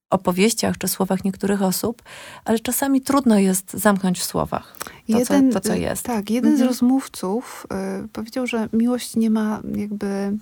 opowieściach 0.09 0.77
czy 0.77 0.87
słowach 0.87 1.23
niektórych 1.23 1.61
osób, 1.61 2.01
ale 2.45 2.59
czasami 2.59 3.01
trudno 3.01 3.39
jest 3.39 3.73
zamknąć 3.73 4.19
w 4.19 4.23
słowach 4.23 4.77
to, 5.11 5.19
jeden, 5.19 5.51
co, 5.51 5.59
to, 5.59 5.67
co 5.67 5.75
jest. 5.75 6.03
Tak, 6.03 6.29
jeden 6.29 6.51
mhm. 6.51 6.67
z 6.67 6.71
rozmówców 6.71 7.67
y, 8.05 8.07
powiedział, 8.07 8.47
że 8.47 8.69
miłość 8.73 9.15
nie 9.15 9.29
ma 9.29 9.61
jakby 9.75 10.07
y, 10.07 10.33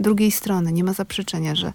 drugiej 0.00 0.30
strony, 0.30 0.72
nie 0.72 0.84
ma 0.84 0.92
zaprzeczenia, 0.92 1.54
że 1.54 1.72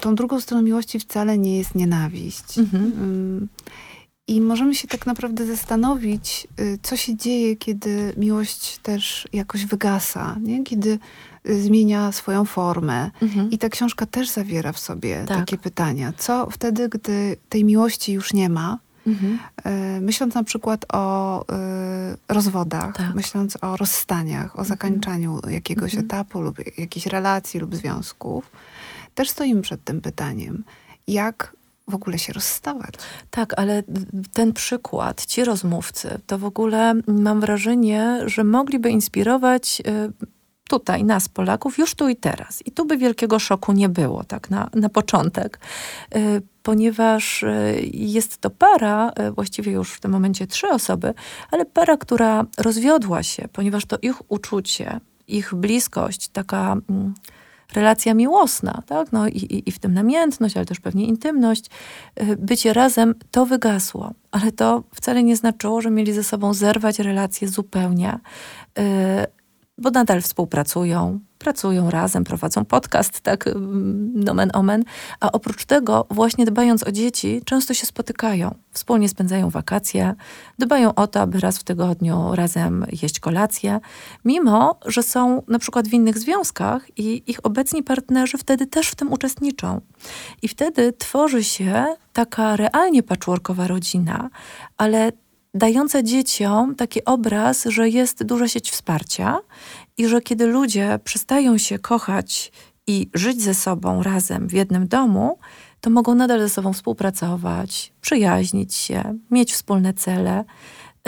tą 0.00 0.14
drugą 0.14 0.40
stroną 0.40 0.62
miłości 0.62 1.00
wcale 1.00 1.38
nie 1.38 1.58
jest 1.58 1.74
nienawiść. 1.74 2.58
Mhm. 2.58 2.92
Y, 3.42 3.48
i 4.28 4.40
możemy 4.40 4.74
się 4.74 4.88
tak 4.88 5.06
naprawdę 5.06 5.46
zastanowić, 5.46 6.48
y, 6.60 6.78
co 6.82 6.96
się 6.96 7.16
dzieje, 7.16 7.56
kiedy 7.56 8.12
miłość 8.16 8.78
też 8.78 9.28
jakoś 9.32 9.66
wygasa, 9.66 10.36
nie? 10.40 10.64
kiedy 10.64 10.90
y, 10.90 10.98
zmienia 11.48 12.12
swoją 12.12 12.44
formę. 12.44 13.10
Mhm. 13.22 13.50
I 13.50 13.58
ta 13.58 13.68
książka 13.68 14.06
też 14.06 14.28
zawiera 14.28 14.72
w 14.72 14.78
sobie 14.78 15.24
tak. 15.28 15.38
takie 15.38 15.58
pytania. 15.58 16.12
Co 16.18 16.50
wtedy, 16.50 16.88
gdy 16.88 17.36
tej 17.48 17.64
miłości 17.64 18.12
już 18.12 18.32
nie 18.32 18.48
ma? 18.48 18.78
Mhm. 19.06 19.38
Y, 19.96 20.00
myśląc 20.00 20.34
na 20.34 20.44
przykład 20.44 20.84
o 20.92 21.44
rozwodach, 22.28 22.96
tak. 22.96 23.14
myśląc 23.14 23.58
o 23.60 23.76
rozstaniach, 23.76 24.46
o 24.46 24.58
mhm. 24.58 24.66
zakończeniu 24.68 25.40
jakiegoś 25.48 25.94
mhm. 25.94 26.04
etapu 26.04 26.40
lub 26.40 26.78
jakiejś 26.78 27.06
relacji 27.06 27.60
lub 27.60 27.76
związków, 27.76 28.50
też 29.14 29.30
stoimy 29.30 29.62
przed 29.62 29.84
tym 29.84 30.00
pytaniem. 30.00 30.64
Jak 31.06 31.56
w 31.88 31.94
ogóle 31.94 32.18
się 32.18 32.32
rozstawać. 32.32 32.94
Tak, 33.30 33.58
ale 33.58 33.82
ten 34.32 34.52
przykład, 34.52 35.26
ci 35.26 35.44
rozmówcy, 35.44 36.20
to 36.26 36.38
w 36.38 36.44
ogóle 36.44 36.94
mam 37.06 37.40
wrażenie, 37.40 38.20
że 38.26 38.44
mogliby 38.44 38.90
inspirować 38.90 39.82
y, 39.86 40.28
tutaj 40.68 41.04
nas, 41.04 41.28
Polaków, 41.28 41.78
już 41.78 41.94
tu 41.94 42.08
i 42.08 42.16
teraz. 42.16 42.62
I 42.66 42.70
tu 42.70 42.84
by 42.84 42.96
wielkiego 42.96 43.38
szoku 43.38 43.72
nie 43.72 43.88
było, 43.88 44.24
tak 44.24 44.50
na, 44.50 44.70
na 44.74 44.88
początek, 44.88 45.60
y, 46.16 46.42
ponieważ 46.62 47.42
y, 47.42 47.90
jest 47.92 48.38
to 48.38 48.50
para, 48.50 49.12
właściwie 49.34 49.72
już 49.72 49.92
w 49.92 50.00
tym 50.00 50.10
momencie 50.10 50.46
trzy 50.46 50.68
osoby, 50.68 51.14
ale 51.50 51.64
para, 51.64 51.96
która 51.96 52.44
rozwiodła 52.58 53.22
się, 53.22 53.48
ponieważ 53.52 53.84
to 53.86 53.98
ich 54.02 54.32
uczucie, 54.32 55.00
ich 55.28 55.54
bliskość, 55.54 56.28
taka 56.28 56.76
mm, 56.90 57.14
relacja 57.74 58.14
miłosna, 58.14 58.82
tak? 58.86 59.12
No 59.12 59.28
i, 59.28 59.36
i, 59.36 59.68
i 59.68 59.72
w 59.72 59.78
tym 59.78 59.94
namiętność, 59.94 60.56
ale 60.56 60.66
też 60.66 60.80
pewnie 60.80 61.06
intymność, 61.06 61.66
y, 62.22 62.36
bycie 62.36 62.72
razem, 62.72 63.14
to 63.30 63.46
wygasło. 63.46 64.12
Ale 64.30 64.52
to 64.52 64.82
wcale 64.94 65.22
nie 65.22 65.36
znaczyło, 65.36 65.80
że 65.80 65.90
mieli 65.90 66.12
ze 66.12 66.24
sobą 66.24 66.54
zerwać 66.54 66.98
relacje 66.98 67.48
zupełnie, 67.48 68.18
y, 68.78 68.82
bo 69.78 69.90
nadal 69.90 70.22
współpracują, 70.22 71.20
pracują 71.38 71.90
razem, 71.90 72.24
prowadzą 72.24 72.64
podcast, 72.64 73.20
tak 73.20 73.46
mm, 73.46 74.24
nomen 74.24 74.50
omen, 74.54 74.84
a 75.20 75.32
oprócz 75.32 75.64
tego 75.64 76.06
właśnie 76.10 76.46
dbając 76.46 76.86
o 76.86 76.92
dzieci, 76.92 77.42
często 77.44 77.74
się 77.74 77.86
spotykają, 77.86 78.54
wspólnie 78.70 79.08
spędzają 79.08 79.50
wakacje, 79.50 80.14
dbają 80.58 80.94
o 80.94 81.06
to, 81.06 81.20
aby 81.20 81.40
raz 81.40 81.58
w 81.58 81.64
tygodniu 81.64 82.34
razem 82.34 82.86
jeść 83.02 83.20
kolację, 83.20 83.80
mimo, 84.24 84.76
że 84.86 85.02
są 85.02 85.42
na 85.48 85.58
przykład 85.58 85.88
w 85.88 85.92
innych 85.92 86.18
związkach 86.18 86.98
i 86.98 87.22
ich 87.26 87.46
obecni 87.46 87.82
partnerzy 87.82 88.38
wtedy 88.38 88.66
też 88.66 88.88
w 88.88 88.94
tym 88.94 89.12
uczestniczą. 89.12 89.80
I 90.42 90.48
wtedy 90.48 90.92
tworzy 90.92 91.44
się 91.44 91.86
taka 92.12 92.56
realnie 92.56 93.02
patchworkowa 93.02 93.66
rodzina, 93.66 94.30
ale 94.76 95.12
dająca 95.54 96.02
dzieciom 96.02 96.74
taki 96.74 97.04
obraz, 97.04 97.64
że 97.64 97.88
jest 97.88 98.24
duża 98.24 98.48
sieć 98.48 98.70
wsparcia 98.70 99.38
i 99.96 100.08
że 100.08 100.20
kiedy 100.20 100.46
ludzie 100.46 100.98
przestają 101.04 101.58
się 101.58 101.78
kochać 101.78 102.52
i 102.86 103.10
żyć 103.14 103.42
ze 103.42 103.54
sobą 103.54 104.02
razem 104.02 104.48
w 104.48 104.52
jednym 104.52 104.88
domu, 104.88 105.38
to 105.80 105.90
mogą 105.90 106.14
nadal 106.14 106.40
ze 106.40 106.48
sobą 106.48 106.72
współpracować, 106.72 107.92
przyjaźnić 108.00 108.74
się, 108.74 109.18
mieć 109.30 109.52
wspólne 109.52 109.94
cele. 109.94 110.44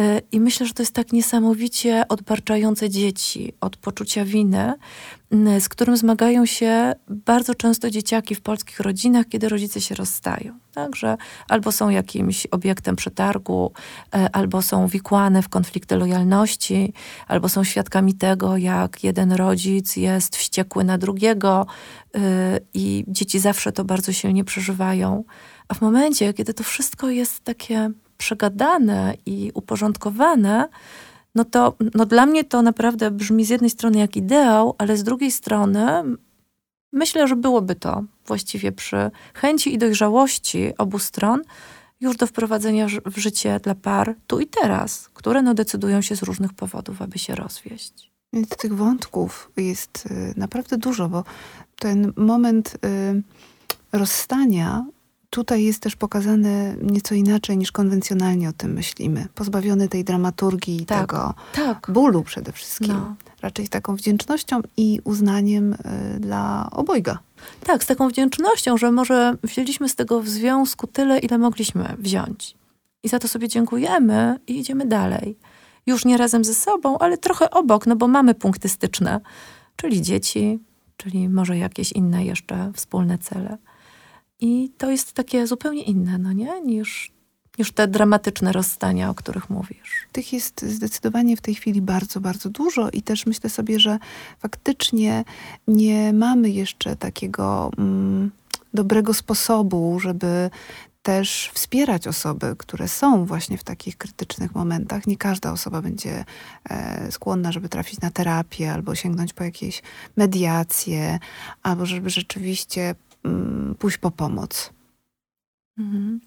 Y, 0.00 0.22
I 0.32 0.40
myślę, 0.40 0.66
że 0.66 0.74
to 0.74 0.82
jest 0.82 0.94
tak 0.94 1.12
niesamowicie 1.12 2.04
odbarczające 2.08 2.90
dzieci 2.90 3.52
od 3.60 3.76
poczucia 3.76 4.24
winy, 4.24 4.74
z 5.60 5.68
którym 5.68 5.96
zmagają 5.96 6.46
się 6.46 6.92
bardzo 7.08 7.54
często 7.54 7.90
dzieciaki 7.90 8.34
w 8.34 8.40
polskich 8.40 8.80
rodzinach, 8.80 9.26
kiedy 9.28 9.48
rodzice 9.48 9.80
się 9.80 9.94
rozstają. 9.94 10.58
Także 10.74 11.16
albo 11.48 11.72
są 11.72 11.88
jakimś 11.88 12.46
obiektem 12.46 12.96
przetargu, 12.96 13.72
e, 14.14 14.36
albo 14.36 14.62
są 14.62 14.86
wikłane 14.86 15.42
w 15.42 15.48
konflikty 15.48 15.96
lojalności, 15.96 16.92
albo 17.28 17.48
są 17.48 17.64
świadkami 17.64 18.14
tego, 18.14 18.56
jak 18.56 19.04
jeden 19.04 19.32
rodzic 19.32 19.96
jest 19.96 20.36
wściekły 20.36 20.84
na 20.84 20.98
drugiego 20.98 21.66
e, 22.14 22.20
i 22.74 23.04
dzieci 23.08 23.38
zawsze 23.38 23.72
to 23.72 23.84
bardzo 23.84 24.12
silnie 24.12 24.44
przeżywają. 24.44 25.24
A 25.68 25.74
w 25.74 25.80
momencie, 25.80 26.34
kiedy 26.34 26.54
to 26.54 26.64
wszystko 26.64 27.10
jest 27.10 27.40
takie 27.40 27.90
przegadane 28.20 29.14
i 29.26 29.50
uporządkowane, 29.54 30.68
no 31.34 31.44
to 31.44 31.76
no 31.94 32.06
dla 32.06 32.26
mnie 32.26 32.44
to 32.44 32.62
naprawdę 32.62 33.10
brzmi 33.10 33.44
z 33.44 33.48
jednej 33.48 33.70
strony 33.70 33.98
jak 33.98 34.16
ideał, 34.16 34.74
ale 34.78 34.96
z 34.96 35.02
drugiej 35.02 35.30
strony 35.30 36.04
Myślę, 36.92 37.28
że 37.28 37.36
byłoby 37.36 37.74
to 37.74 38.04
właściwie 38.26 38.72
przy 38.72 39.10
chęci 39.34 39.74
i 39.74 39.78
dojrzałości 39.78 40.72
obu 40.78 40.98
stron 40.98 41.42
już 42.00 42.16
do 42.16 42.26
wprowadzenia 42.26 42.86
w 43.06 43.18
życie 43.18 43.60
dla 43.60 43.74
par 43.74 44.14
tu 44.26 44.40
i 44.40 44.46
teraz, 44.46 45.08
które 45.14 45.42
no 45.42 45.54
decydują 45.54 46.02
się 46.02 46.16
z 46.16 46.22
różnych 46.22 46.52
powodów, 46.52 47.02
aby 47.02 47.18
się 47.18 47.34
rozwieść. 47.34 48.10
Więc 48.32 48.48
tych 48.48 48.76
wątków 48.76 49.50
jest 49.56 50.06
y, 50.10 50.34
naprawdę 50.36 50.78
dużo, 50.78 51.08
bo 51.08 51.24
ten 51.78 52.12
moment 52.16 52.74
y, 52.74 53.22
rozstania 53.92 54.84
tutaj 55.30 55.64
jest 55.64 55.80
też 55.82 55.96
pokazany 55.96 56.76
nieco 56.82 57.14
inaczej 57.14 57.58
niż 57.58 57.72
konwencjonalnie 57.72 58.48
o 58.48 58.52
tym 58.52 58.72
myślimy. 58.72 59.26
Pozbawiony 59.34 59.88
tej 59.88 60.04
dramaturgii, 60.04 60.86
Tak. 60.86 61.00
tego 61.00 61.34
Tak. 61.54 61.90
bólu 61.92 62.22
przede 62.22 62.52
wszystkim. 62.52 62.88
No. 62.88 63.14
Raczej 63.42 63.66
z 63.66 63.70
taką 63.70 63.96
wdzięcznością 63.96 64.60
i 64.76 65.00
uznaniem 65.04 65.72
y, 65.72 65.76
dla 66.20 66.68
obojga. 66.72 67.18
Tak, 67.66 67.84
z 67.84 67.86
taką 67.86 68.08
wdzięcznością, 68.08 68.76
że 68.76 68.92
może 68.92 69.34
wzięliśmy 69.42 69.88
z 69.88 69.94
tego 69.94 70.20
w 70.20 70.28
związku 70.28 70.86
tyle, 70.86 71.18
ile 71.18 71.38
mogliśmy 71.38 71.96
wziąć. 71.98 72.54
I 73.02 73.08
za 73.08 73.18
to 73.18 73.28
sobie 73.28 73.48
dziękujemy 73.48 74.38
i 74.46 74.58
idziemy 74.58 74.86
dalej. 74.86 75.38
Już 75.86 76.04
nie 76.04 76.16
razem 76.16 76.44
ze 76.44 76.54
sobą, 76.54 76.98
ale 76.98 77.18
trochę 77.18 77.50
obok, 77.50 77.86
no 77.86 77.96
bo 77.96 78.08
mamy 78.08 78.34
punkty 78.34 78.68
styczne, 78.68 79.20
czyli 79.76 80.02
dzieci, 80.02 80.58
czyli 80.96 81.28
może 81.28 81.58
jakieś 81.58 81.92
inne 81.92 82.24
jeszcze 82.24 82.72
wspólne 82.74 83.18
cele. 83.18 83.58
I 84.40 84.70
to 84.78 84.90
jest 84.90 85.12
takie 85.12 85.46
zupełnie 85.46 85.82
inne, 85.82 86.18
no 86.18 86.32
nie? 86.32 86.60
Niż, 86.60 87.12
niż 87.58 87.72
te 87.72 87.88
dramatyczne 87.88 88.52
rozstania, 88.52 89.10
o 89.10 89.14
których 89.14 89.50
mówisz. 89.50 90.06
Tych 90.12 90.32
jest 90.32 90.62
zdecydowanie 90.62 91.36
w 91.36 91.40
tej 91.40 91.54
chwili 91.54 91.82
bardzo, 91.82 92.20
bardzo 92.20 92.50
dużo 92.50 92.90
i 92.90 93.02
też 93.02 93.26
myślę 93.26 93.50
sobie, 93.50 93.80
że 93.80 93.98
faktycznie 94.38 95.24
nie 95.68 96.12
mamy 96.12 96.50
jeszcze 96.50 96.96
takiego 96.96 97.70
mm, 97.78 98.30
dobrego 98.74 99.14
sposobu, 99.14 100.00
żeby 100.00 100.50
też 101.02 101.50
wspierać 101.54 102.06
osoby, 102.06 102.54
które 102.58 102.88
są 102.88 103.26
właśnie 103.26 103.58
w 103.58 103.64
takich 103.64 103.96
krytycznych 103.96 104.54
momentach. 104.54 105.06
Nie 105.06 105.16
każda 105.16 105.52
osoba 105.52 105.82
będzie 105.82 106.24
e, 106.70 107.12
skłonna, 107.12 107.52
żeby 107.52 107.68
trafić 107.68 108.00
na 108.00 108.10
terapię 108.10 108.72
albo 108.72 108.94
sięgnąć 108.94 109.32
po 109.32 109.44
jakieś 109.44 109.82
mediacje, 110.16 111.18
albo 111.62 111.86
żeby 111.86 112.10
rzeczywiście 112.10 112.94
pójść 113.78 113.98
po 113.98 114.10
pomoc. 114.10 114.72
Mhm. 115.78 116.20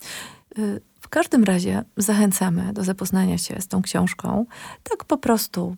Y, 0.58 0.82
W 1.02 1.08
każdym 1.10 1.44
razie 1.44 1.84
zachęcamy 1.98 2.74
do 2.74 2.84
zapoznania 2.84 3.38
się 3.38 3.62
z 3.62 3.68
tą 3.68 3.82
książką, 3.82 4.46
tak 4.84 5.06
po 5.06 5.18
prostu, 5.18 5.76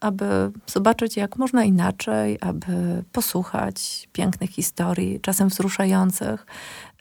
aby 0.00 0.24
zobaczyć, 0.66 1.16
jak 1.16 1.36
można 1.36 1.64
inaczej, 1.64 2.38
aby 2.40 3.04
posłuchać 3.12 4.08
pięknych 4.12 4.50
historii, 4.50 5.20
czasem 5.20 5.48
wzruszających. 5.48 6.46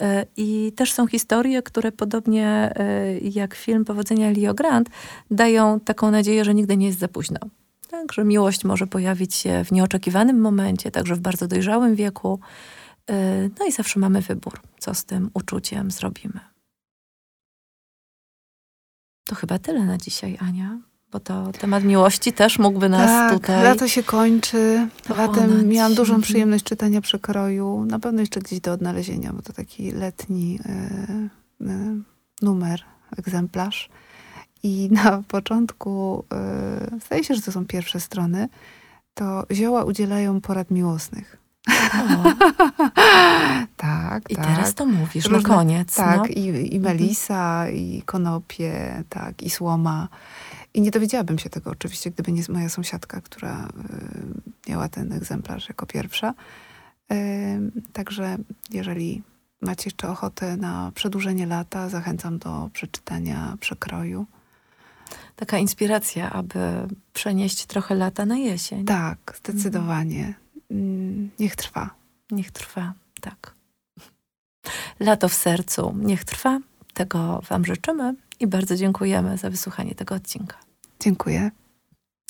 Y, 0.01 0.05
I 0.37 0.71
też 0.75 0.93
są 0.93 1.07
historie, 1.07 1.61
które 1.61 1.91
podobnie 1.91 2.73
y, 2.79 3.29
jak 3.29 3.55
film 3.55 3.85
Powodzenia 3.85 4.31
Leo 4.31 4.53
Grant, 4.53 4.89
dają 5.31 5.79
taką 5.79 6.11
nadzieję, 6.11 6.45
że 6.45 6.53
nigdy 6.53 6.77
nie 6.77 6.87
jest 6.87 6.99
za 6.99 7.07
późno. 7.07 7.39
Tak, 7.89 8.13
że 8.13 8.23
miłość 8.23 8.63
może 8.63 8.87
pojawić 8.87 9.35
się 9.35 9.63
w 9.65 9.71
nieoczekiwanym 9.71 10.41
momencie, 10.41 10.91
także 10.91 11.15
w 11.15 11.19
bardzo 11.19 11.47
dojrzałym 11.47 11.95
wieku. 11.95 12.39
Y, 13.11 13.51
No 13.59 13.65
i 13.65 13.71
zawsze 13.71 13.99
mamy 13.99 14.21
wybór, 14.21 14.59
co 14.79 14.93
z 14.93 15.05
tym 15.05 15.29
uczuciem 15.33 15.91
zrobimy. 15.91 16.39
To 19.25 19.35
chyba 19.35 19.59
tyle 19.59 19.85
na 19.85 19.97
dzisiaj, 19.97 20.37
Ania, 20.41 20.79
bo 21.11 21.19
to 21.19 21.51
temat 21.51 21.83
miłości 21.83 22.33
też 22.33 22.59
mógłby 22.59 22.89
nas 22.89 23.07
tak, 23.07 23.33
tutaj. 23.33 23.63
lato 23.63 23.87
się 23.87 24.03
kończy. 24.03 24.87
Latem 25.17 25.67
miałam 25.67 25.93
dużą 25.95 26.13
Mhm. 26.13 26.21
przyjemność 26.21 26.63
czytania 26.63 27.01
przekroju. 27.01 27.85
Na 27.85 27.99
pewno 27.99 28.19
jeszcze 28.19 28.39
gdzieś 28.39 28.59
do 28.59 28.71
odnalezienia, 28.71 29.33
bo 29.33 29.41
to 29.41 29.53
taki 29.53 29.91
letni 29.91 30.59
e, 30.65 30.69
e, 31.69 31.95
numer, 32.41 32.83
egzemplarz. 33.17 33.89
I 34.63 34.89
na 34.91 35.23
początku, 35.27 36.25
e, 36.33 36.99
zdaje 37.05 37.23
się, 37.23 37.35
że 37.35 37.41
to 37.41 37.51
są 37.51 37.65
pierwsze 37.65 37.99
strony, 37.99 38.49
to 39.13 39.43
zioła 39.51 39.83
udzielają 39.83 40.41
porad 40.41 40.71
miłosnych. 40.71 41.37
Tak, 43.77 44.31
I 44.31 44.35
tak. 44.35 44.45
teraz 44.45 44.73
to 44.73 44.85
mówisz 44.85 45.25
Różne- 45.25 45.49
na 45.49 45.55
koniec. 45.55 45.95
Tak, 45.95 46.17
no. 46.17 46.25
i, 46.25 46.75
i 46.75 46.79
melisa, 46.79 47.69
i 47.69 48.01
konopie, 48.05 49.03
tak, 49.09 49.41
i 49.41 49.49
słoma. 49.49 50.07
I 50.73 50.81
nie 50.81 50.91
dowiedziałabym 50.91 51.39
się 51.39 51.49
tego 51.49 51.71
oczywiście, 51.71 52.11
gdyby 52.11 52.31
nie 52.31 52.43
moja 52.49 52.69
sąsiadka, 52.69 53.21
która 53.21 53.67
y, 54.67 54.69
miała 54.69 54.89
ten 54.89 55.13
egzemplarz 55.13 55.69
jako 55.69 55.85
pierwsza. 55.85 56.33
Y, 57.11 57.15
także 57.93 58.37
jeżeli 58.71 59.23
macie 59.61 59.83
jeszcze 59.85 60.09
ochotę 60.09 60.57
na 60.57 60.91
przedłużenie 60.95 61.45
lata, 61.45 61.89
zachęcam 61.89 62.39
do 62.39 62.69
przeczytania 62.73 63.57
przekroju. 63.59 64.25
Taka 65.35 65.57
inspiracja, 65.57 66.31
aby 66.31 66.87
przenieść 67.13 67.65
trochę 67.65 67.95
lata 67.95 68.25
na 68.25 68.37
jesień. 68.37 68.85
Tak, 68.85 69.33
zdecydowanie. 69.37 70.23
Mm, 70.23 70.33
Niech 71.39 71.55
trwa. 71.55 71.89
Niech 72.31 72.51
trwa, 72.51 72.93
tak. 73.21 73.53
Lato 74.99 75.29
w 75.29 75.33
sercu, 75.33 75.95
niech 75.97 76.25
trwa. 76.25 76.59
Tego 76.93 77.41
Wam 77.49 77.65
życzymy 77.65 78.15
i 78.39 78.47
bardzo 78.47 78.75
dziękujemy 78.75 79.37
za 79.37 79.49
wysłuchanie 79.49 79.95
tego 79.95 80.15
odcinka. 80.15 80.57
Dziękuję. 80.99 81.51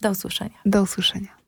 Do 0.02 0.12
usłyszenia. 0.12 0.58
Do 0.65 0.82
usłyszenia. 0.84 1.42